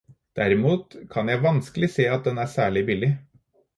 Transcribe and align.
Derimot 0.37 0.95
kan 1.11 1.29
jeg 1.33 1.43
vanskelig 1.43 1.91
se 1.97 2.07
at 2.17 2.25
den 2.31 2.43
er 2.45 2.51
særlig 2.55 2.85
billig. 2.89 3.13